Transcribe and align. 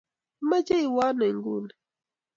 Imache 0.41 0.75
iwe 0.85 0.99
ano 1.07 1.23
inguni? 1.31 1.73